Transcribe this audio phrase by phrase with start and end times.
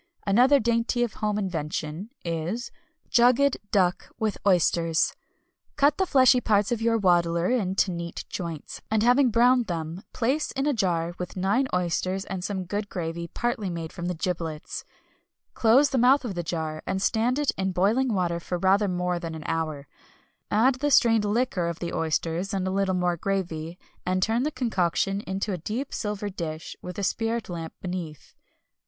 [0.25, 2.71] Another dainty of home invention is
[3.11, 5.13] Jugged Duck with Oysters.
[5.75, 10.51] Cut the fleshy parts of your waddler into neat joints, and having browned them place
[10.53, 14.83] in a jar with nine oysters and some good gravy partly made from the giblets.
[15.53, 19.19] Close the mouth of the jar, and stand it in boiling water for rather more
[19.19, 19.87] than an hour.
[20.49, 24.49] Add the strained liquor of the oysters and a little more gravy, and turn the
[24.51, 28.33] concoction into a deep silver dish with a spirit lamp beneath.